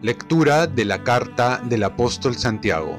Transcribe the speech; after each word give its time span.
Lectura 0.00 0.68
de 0.68 0.84
la 0.84 1.02
carta 1.02 1.60
del 1.64 1.82
apóstol 1.82 2.36
Santiago. 2.36 2.98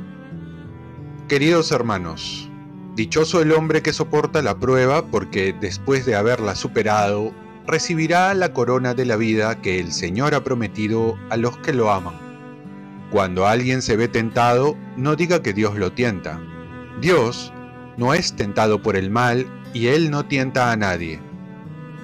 Queridos 1.30 1.72
hermanos, 1.72 2.52
dichoso 2.96 3.42
el 3.42 3.54
hombre 3.54 3.82
que 3.82 3.94
soporta 3.94 4.42
la 4.42 4.60
prueba 4.60 5.06
porque 5.06 5.56
después 5.58 6.06
de 6.06 6.16
haberla 6.16 6.56
superado, 6.56 7.34
recibirá 7.66 8.34
la 8.34 8.52
corona 8.52 8.94
de 8.94 9.06
la 9.06 9.16
vida 9.16 9.62
que 9.62 9.80
el 9.80 9.94
Señor 9.94 10.36
ha 10.36 10.44
prometido 10.44 11.18
a 11.30 11.38
los 11.38 11.58
que 11.60 11.72
lo 11.72 11.90
aman. 11.90 12.16
Cuando 13.12 13.48
alguien 13.48 13.82
se 13.82 13.96
ve 13.96 14.10
tentado, 14.10 14.76
no 14.98 15.16
diga 15.16 15.42
que 15.42 15.54
Dios 15.54 15.78
lo 15.78 15.94
tienta. 15.94 16.42
Dios 17.02 17.54
no 17.98 18.14
es 18.14 18.36
tentado 18.36 18.82
por 18.82 18.96
el 18.96 19.10
mal 19.10 19.46
y 19.74 19.88
Él 19.88 20.12
no 20.12 20.26
tienta 20.26 20.72
a 20.72 20.76
nadie 20.76 21.20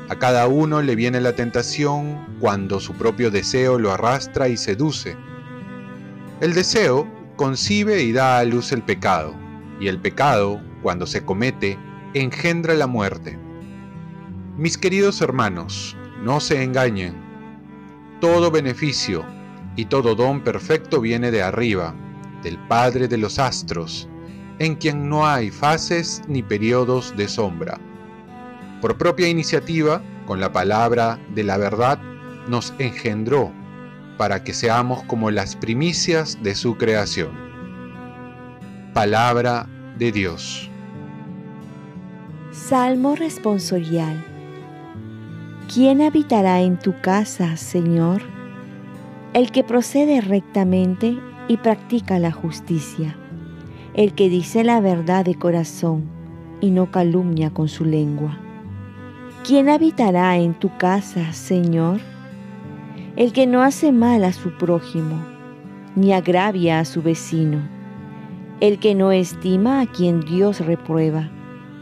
a 0.08 0.20
cada 0.20 0.48
uno 0.48 0.84
le 0.84 0.96
viene 0.96 1.20
la 1.20 1.36
tentación 1.36 2.38
cuando 2.40 2.80
su 2.80 2.94
propio 2.94 3.32
deseo 3.32 3.80
lo 3.80 3.92
arrastra 3.92 4.48
y 4.48 4.56
seduce. 4.56 5.18
El 6.42 6.54
deseo 6.54 7.08
concibe 7.36 8.04
y 8.04 8.12
da 8.12 8.38
a 8.38 8.44
luz 8.44 8.72
el 8.72 8.84
pecado, 8.84 9.34
y 9.80 9.88
el 9.88 10.00
pecado, 10.00 10.62
cuando 10.84 11.08
se 11.08 11.26
comete, 11.26 11.80
engendra 12.14 12.76
la 12.76 12.86
muerte. 12.86 13.40
Mis 14.58 14.78
queridos 14.78 15.22
hermanos, 15.22 15.98
no 16.22 16.40
se 16.40 16.62
engañen. 16.62 17.16
Todo 18.22 18.52
beneficio 18.52 19.26
y 19.76 19.86
todo 19.86 20.14
don 20.14 20.42
perfecto 20.42 21.02
viene 21.02 21.32
de 21.32 21.42
arriba, 21.42 21.96
del 22.44 22.60
Padre 22.68 23.08
de 23.08 23.18
los 23.18 23.40
astros, 23.40 24.08
en 24.60 24.76
quien 24.76 25.10
no 25.10 25.26
hay 25.28 25.52
fases 25.52 26.22
ni 26.28 26.42
periodos 26.44 27.16
de 27.18 27.28
sombra 27.28 27.80
por 28.86 29.00
propia 29.00 29.28
iniciativa, 29.28 30.00
con 30.28 30.40
la 30.40 30.52
palabra 30.52 31.18
de 31.34 31.44
la 31.44 31.58
verdad, 31.58 31.98
nos 32.48 32.72
engendró 32.78 33.52
para 34.16 34.44
que 34.44 34.54
seamos 34.54 35.02
como 35.06 35.32
las 35.32 35.56
primicias 35.56 36.38
de 36.44 36.54
su 36.54 36.78
creación. 36.78 37.32
Palabra 38.94 39.68
de 39.98 40.12
Dios. 40.12 40.70
Salmo 42.52 43.16
responsorial. 43.16 44.24
¿Quién 45.74 46.04
habitará 46.04 46.62
en 46.62 46.78
tu 46.78 46.94
casa, 47.02 47.58
Señor? 47.58 48.22
El 49.34 49.52
que 49.52 49.64
procede 49.64 50.22
rectamente 50.22 51.18
y 51.48 51.58
practica 51.58 52.20
la 52.20 52.32
justicia, 52.32 53.18
el 53.96 54.14
que 54.14 54.30
dice 54.30 54.64
la 54.64 54.80
verdad 54.82 55.26
de 55.26 55.36
corazón 55.36 56.04
y 56.62 56.70
no 56.70 56.92
calumnia 56.92 57.50
con 57.50 57.68
su 57.68 57.86
lengua 57.86 58.38
¿Quién 59.48 59.70
habitará 59.70 60.38
en 60.38 60.56
tu 60.56 60.76
casa, 60.76 61.32
Señor? 61.32 62.00
El 63.16 63.32
que 63.32 63.46
no 63.46 63.62
hace 63.62 63.92
mal 63.92 64.24
a 64.24 64.34
su 64.34 64.58
prójimo, 64.58 65.24
ni 65.96 66.14
agravia 66.14 66.80
a 66.80 66.86
su 66.86 67.04
vecino, 67.04 67.60
el 68.60 68.80
que 68.80 68.96
no 68.96 69.12
estima 69.12 69.82
a 69.82 69.86
quien 69.86 70.22
Dios 70.22 70.66
reprueba, 70.66 71.30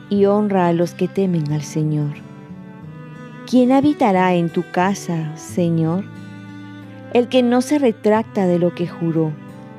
y 0.10 0.26
honra 0.26 0.68
a 0.68 0.74
los 0.74 0.94
que 0.94 1.08
temen 1.08 1.54
al 1.54 1.62
Señor. 1.62 2.12
¿Quién 3.50 3.72
habitará 3.72 4.34
en 4.34 4.50
tu 4.50 4.70
casa, 4.70 5.34
Señor? 5.38 6.04
El 7.14 7.30
que 7.30 7.44
no 7.44 7.62
se 7.62 7.80
retracta 7.80 8.46
de 8.46 8.60
lo 8.60 8.76
que 8.76 8.90
juró, 8.90 9.32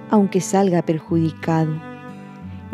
aunque 0.09 0.41
salga 0.41 0.81
perjudicado, 0.81 1.75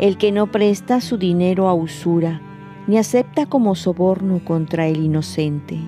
el 0.01 0.17
que 0.17 0.31
no 0.31 0.47
presta 0.47 0.99
su 0.99 1.17
dinero 1.17 1.69
a 1.69 1.75
usura, 1.75 2.41
ni 2.87 2.97
acepta 2.97 3.45
como 3.45 3.75
soborno 3.75 4.43
contra 4.43 4.87
el 4.87 4.97
inocente. 4.97 5.79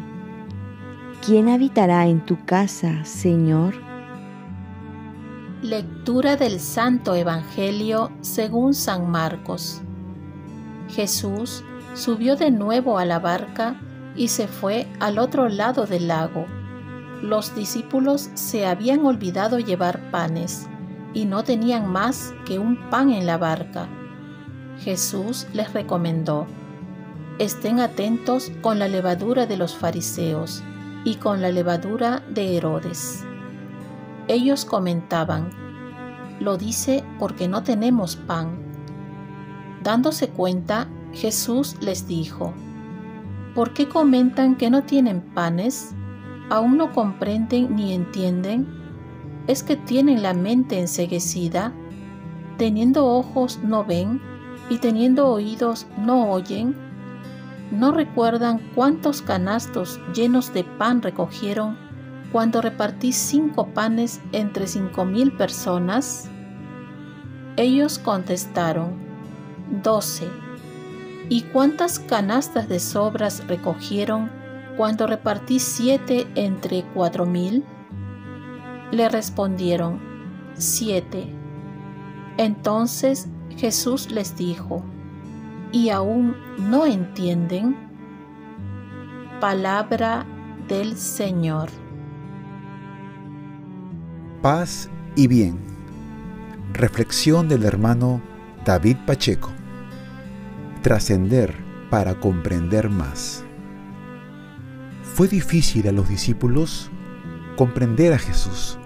¿Quién 1.25 1.50
habitará 1.50 2.06
en 2.06 2.23
tu 2.23 2.46
casa, 2.46 3.03
Señor? 3.06 3.73
Lectura 5.63 6.35
del 6.35 6.59
Santo 6.59 7.16
Evangelio 7.16 8.12
según 8.22 8.75
San 8.75 9.09
Marcos. 9.09 9.81
Jesús 10.90 11.63
subió 11.96 12.35
de 12.35 12.52
nuevo 12.52 13.00
a 13.00 13.06
la 13.06 13.18
barca 13.18 13.81
y 14.16 14.28
se 14.28 14.47
fue 14.47 14.85
al 15.00 15.18
otro 15.18 15.50
lado 15.50 15.88
del 15.88 16.07
lago. 16.07 16.46
Los 17.23 17.56
discípulos 17.56 18.29
se 18.35 18.68
habían 18.68 19.03
olvidado 19.07 19.57
llevar 19.57 20.12
panes 20.12 20.68
y 21.16 21.25
no 21.25 21.44
tenían 21.44 21.91
más 21.91 22.31
que 22.46 22.59
un 22.59 22.78
pan 22.91 23.09
en 23.09 23.25
la 23.25 23.40
barca. 23.40 23.88
Jesús 24.84 25.48
les 25.54 25.72
recomendó, 25.72 26.46
estén 27.40 27.80
atentos 27.80 28.52
con 28.62 28.80
la 28.80 28.90
levadura 28.90 29.46
de 29.46 29.56
los 29.56 29.74
fariseos 29.74 30.62
y 31.06 31.16
con 31.16 31.42
la 31.42 31.52
levadura 31.52 32.22
de 32.30 32.58
Herodes. 32.58 33.24
Ellos 34.28 34.66
comentaban, 34.66 35.52
lo 36.42 36.58
dice 36.58 37.02
porque 37.18 37.48
no 37.48 37.64
tenemos 37.64 38.18
pan. 38.18 38.58
Dándose 39.82 40.28
cuenta, 40.28 40.90
Jesús 41.14 41.78
les 41.80 42.06
dijo, 42.06 42.54
¿por 43.56 43.74
qué 43.74 43.88
comentan 43.88 44.58
que 44.58 44.70
no 44.70 44.84
tienen 44.84 45.22
panes? 45.22 45.96
¿Aún 46.50 46.76
no 46.76 46.92
comprenden 46.92 47.74
ni 47.74 47.94
entienden? 47.94 48.68
¿Es 49.48 49.64
que 49.64 49.78
tienen 49.78 50.22
la 50.24 50.34
mente 50.34 50.78
enseguecida? 50.78 51.72
¿Teniendo 52.58 53.08
ojos 53.08 53.62
no 53.64 53.86
ven 53.86 54.33
y 54.69 54.78
teniendo 54.78 55.28
oídos 55.28 55.88
no 55.97 56.31
oyen? 56.31 56.75
¿No 57.72 57.91
recuerdan 57.91 58.59
cuántos 58.75 59.22
canastos 59.22 60.00
llenos 60.13 60.53
de 60.53 60.63
pan 60.63 61.01
recogieron 61.01 61.78
cuando 62.31 62.62
repartí 62.62 63.13
cinco 63.13 63.68
panes 63.68 64.22
entre 64.31 64.68
cinco 64.68 65.06
mil 65.06 65.31
personas? 65.31 66.29
Ellos 67.57 68.00
contestaron, 68.00 68.94
doce. 69.84 70.28
¿Y 71.29 71.44
cuántas 71.44 72.00
canastas 72.00 72.68
de 72.68 72.79
sobras 72.79 73.47
recogieron 73.47 74.29
cuando 74.78 75.07
repartí 75.07 75.59
siete 75.59 76.28
entre 76.35 76.84
cuatro 76.94 77.25
mil? 77.25 77.63
Le 78.91 79.09
respondieron, 79.09 80.00
siete. 80.56 81.43
Entonces 82.38 83.28
Jesús 83.58 84.12
les 84.12 84.36
dijo, 84.36 84.84
y 85.72 85.90
aún 85.90 86.36
no 86.58 86.86
entienden? 86.86 87.76
Palabra 89.42 90.26
del 90.68 90.96
Señor. 90.96 91.70
Paz 94.42 94.90
y 95.16 95.28
bien. 95.28 95.58
Reflexión 96.74 97.48
del 97.50 97.66
hermano 97.66 98.22
David 98.66 98.98
Pacheco. 99.06 99.52
Trascender 100.82 101.56
para 101.90 102.20
comprender 102.20 102.90
más. 102.90 103.44
Fue 105.16 105.28
difícil 105.28 105.88
a 105.88 105.92
los 105.92 106.10
discípulos 106.10 106.90
comprender 107.56 108.14
a 108.14 108.18
Jesús. 108.18 108.78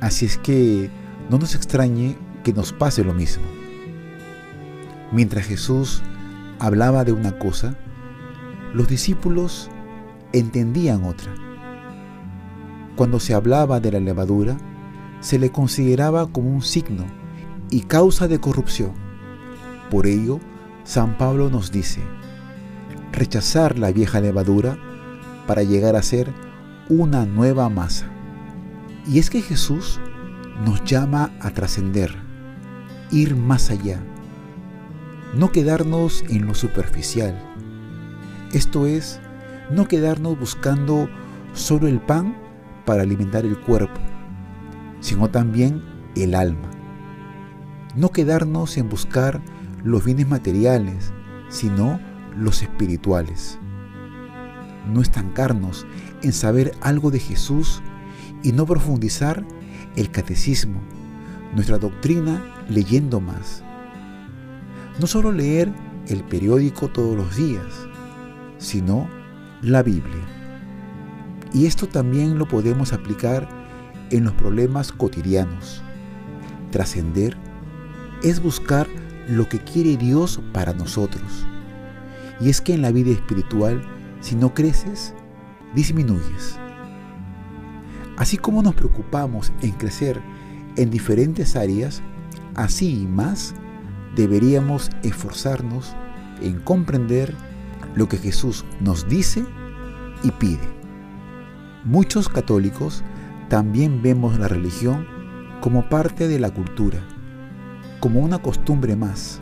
Así 0.00 0.26
es 0.26 0.38
que 0.38 0.90
no 1.28 1.38
nos 1.38 1.54
extrañe 1.54 2.16
que 2.42 2.52
nos 2.52 2.72
pase 2.72 3.04
lo 3.04 3.14
mismo. 3.14 3.44
Mientras 5.12 5.46
Jesús 5.46 6.02
hablaba 6.58 7.04
de 7.04 7.12
una 7.12 7.38
cosa, 7.38 7.76
los 8.74 8.88
discípulos 8.88 9.70
entendían 10.32 11.04
otra. 11.04 11.34
Cuando 12.96 13.20
se 13.20 13.34
hablaba 13.34 13.80
de 13.80 13.92
la 13.92 14.00
levadura, 14.00 14.56
se 15.20 15.38
le 15.38 15.50
consideraba 15.50 16.26
como 16.26 16.50
un 16.50 16.62
signo 16.62 17.04
y 17.70 17.82
causa 17.82 18.28
de 18.28 18.40
corrupción. 18.40 18.92
Por 19.90 20.06
ello, 20.06 20.40
San 20.84 21.16
Pablo 21.16 21.50
nos 21.50 21.70
dice, 21.72 22.00
rechazar 23.12 23.78
la 23.78 23.92
vieja 23.92 24.20
levadura 24.20 24.78
para 25.46 25.62
llegar 25.62 25.96
a 25.96 26.02
ser 26.02 26.32
una 26.88 27.24
nueva 27.24 27.68
masa. 27.68 28.06
Y 29.06 29.18
es 29.18 29.30
que 29.30 29.40
Jesús 29.40 30.00
nos 30.64 30.84
llama 30.84 31.30
a 31.40 31.50
trascender, 31.50 32.14
ir 33.10 33.36
más 33.36 33.70
allá, 33.70 34.00
no 35.34 35.52
quedarnos 35.52 36.24
en 36.28 36.46
lo 36.46 36.54
superficial. 36.54 37.38
Esto 38.52 38.86
es, 38.86 39.20
no 39.70 39.86
quedarnos 39.86 40.38
buscando 40.38 41.08
solo 41.52 41.86
el 41.86 42.00
pan 42.00 42.36
para 42.84 43.02
alimentar 43.02 43.44
el 43.44 43.58
cuerpo, 43.58 44.00
sino 45.00 45.28
también 45.28 45.82
el 46.16 46.34
alma. 46.34 46.70
No 47.94 48.10
quedarnos 48.10 48.78
en 48.78 48.88
buscar 48.88 49.40
los 49.84 50.04
bienes 50.04 50.28
materiales, 50.28 51.12
sino 51.48 52.00
los 52.36 52.62
espirituales. 52.62 53.58
No 54.86 55.02
estancarnos 55.02 55.86
en 56.22 56.32
saber 56.32 56.72
algo 56.80 57.10
de 57.10 57.18
Jesús 57.18 57.82
y 58.42 58.52
no 58.52 58.66
profundizar 58.66 59.44
el 59.98 60.12
catecismo, 60.12 60.80
nuestra 61.54 61.76
doctrina 61.76 62.40
leyendo 62.68 63.20
más 63.20 63.64
No 65.00 65.08
solo 65.08 65.32
leer 65.32 65.72
el 66.06 66.22
periódico 66.22 66.88
todos 66.88 67.16
los 67.16 67.36
días, 67.36 67.64
sino 68.58 69.08
la 69.60 69.82
Biblia. 69.82 70.24
Y 71.52 71.66
esto 71.66 71.88
también 71.88 72.38
lo 72.38 72.46
podemos 72.46 72.92
aplicar 72.92 73.48
en 74.10 74.24
los 74.24 74.34
problemas 74.34 74.92
cotidianos. 74.92 75.82
Trascender 76.70 77.36
es 78.22 78.40
buscar 78.40 78.86
lo 79.28 79.48
que 79.48 79.58
quiere 79.58 79.96
Dios 79.96 80.40
para 80.52 80.72
nosotros. 80.74 81.46
Y 82.40 82.50
es 82.50 82.60
que 82.60 82.74
en 82.74 82.82
la 82.82 82.92
vida 82.92 83.10
espiritual, 83.10 83.82
si 84.20 84.36
no 84.36 84.54
creces, 84.54 85.12
disminuyes. 85.74 86.58
Así 88.18 88.36
como 88.36 88.62
nos 88.64 88.74
preocupamos 88.74 89.52
en 89.62 89.70
crecer 89.70 90.20
en 90.74 90.90
diferentes 90.90 91.54
áreas, 91.54 92.02
así 92.56 93.02
y 93.02 93.06
más, 93.06 93.54
deberíamos 94.16 94.90
esforzarnos 95.04 95.94
en 96.42 96.58
comprender 96.60 97.32
lo 97.94 98.08
que 98.08 98.16
Jesús 98.16 98.64
nos 98.80 99.08
dice 99.08 99.46
y 100.24 100.32
pide. 100.32 100.68
Muchos 101.84 102.28
católicos 102.28 103.04
también 103.48 104.02
vemos 104.02 104.36
la 104.36 104.48
religión 104.48 105.06
como 105.60 105.88
parte 105.88 106.26
de 106.26 106.40
la 106.40 106.50
cultura, 106.50 106.98
como 108.00 108.18
una 108.18 108.40
costumbre 108.40 108.96
más, 108.96 109.40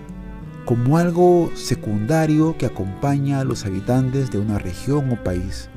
como 0.67 0.99
algo 0.99 1.51
secundario 1.55 2.59
que 2.59 2.67
acompaña 2.67 3.41
a 3.41 3.45
los 3.45 3.65
habitantes 3.65 4.31
de 4.31 4.39
una 4.39 4.59
región 4.59 5.11
o 5.11 5.25
país. 5.25 5.71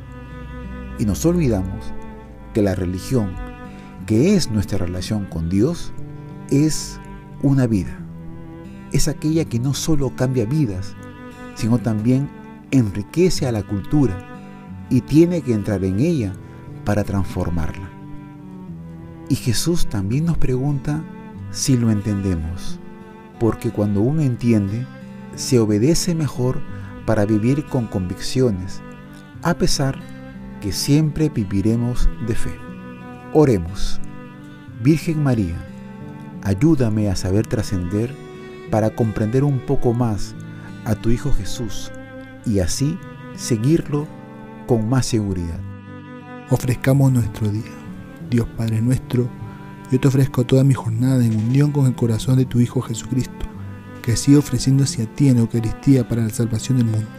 Y 0.99 1.05
nos 1.05 1.25
olvidamos 1.25 1.93
que 2.53 2.61
la 2.61 2.75
religión, 2.75 3.33
que 4.05 4.35
es 4.35 4.49
nuestra 4.51 4.77
relación 4.77 5.25
con 5.25 5.49
Dios, 5.49 5.91
es 6.49 6.99
una 7.41 7.67
vida. 7.67 7.99
Es 8.91 9.07
aquella 9.07 9.45
que 9.45 9.59
no 9.59 9.73
solo 9.73 10.15
cambia 10.15 10.45
vidas, 10.45 10.95
sino 11.55 11.77
también 11.77 12.29
enriquece 12.71 13.47
a 13.47 13.51
la 13.51 13.63
cultura 13.63 14.17
y 14.89 15.01
tiene 15.01 15.41
que 15.41 15.53
entrar 15.53 15.83
en 15.83 15.99
ella 15.99 16.33
para 16.85 17.03
transformarla. 17.03 17.89
Y 19.29 19.35
Jesús 19.35 19.87
también 19.87 20.25
nos 20.25 20.37
pregunta 20.37 21.03
si 21.51 21.77
lo 21.77 21.91
entendemos, 21.91 22.79
porque 23.39 23.69
cuando 23.69 24.01
uno 24.01 24.21
entiende, 24.21 24.87
se 25.35 25.59
obedece 25.59 26.15
mejor 26.15 26.61
para 27.05 27.25
vivir 27.25 27.65
con 27.65 27.85
convicciones, 27.87 28.81
a 29.43 29.53
pesar 29.53 29.99
que 30.61 30.71
siempre 30.71 31.29
viviremos 31.29 32.09
de 32.27 32.35
fe. 32.35 32.55
Oremos. 33.33 33.99
Virgen 34.81 35.21
María, 35.23 35.55
ayúdame 36.43 37.09
a 37.09 37.15
saber 37.15 37.45
trascender 37.45 38.15
para 38.71 38.89
comprender 38.89 39.43
un 39.43 39.59
poco 39.59 39.93
más 39.93 40.35
a 40.85 40.95
tu 40.95 41.09
Hijo 41.09 41.31
Jesús 41.33 41.91
y 42.45 42.59
así 42.59 42.97
seguirlo 43.35 44.07
con 44.67 44.87
más 44.87 45.05
seguridad. 45.05 45.59
Ofrezcamos 46.49 47.11
nuestro 47.11 47.49
día 47.49 47.79
Dios 48.29 48.47
Padre 48.55 48.81
nuestro, 48.81 49.27
yo 49.91 49.99
te 49.99 50.07
ofrezco 50.07 50.45
toda 50.45 50.63
mi 50.63 50.75
jornada 50.75 51.25
en 51.25 51.35
unión 51.35 51.71
con 51.71 51.87
el 51.87 51.95
corazón 51.95 52.37
de 52.37 52.45
tu 52.45 52.59
Hijo 52.59 52.81
Jesucristo, 52.81 53.45
que 54.03 54.15
siga 54.15 54.39
ofreciéndose 54.39 55.03
a 55.03 55.15
ti 55.15 55.29
en 55.29 55.39
Eucaristía 55.39 56.07
para 56.07 56.21
la 56.21 56.29
salvación 56.29 56.77
del 56.77 56.87
mundo. 56.87 57.18